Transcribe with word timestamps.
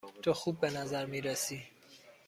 تو 0.21 0.33
خوب 0.33 0.59
به 0.59 0.71
نظر 0.71 1.05
می 1.05 1.21
رسی. 1.21 1.63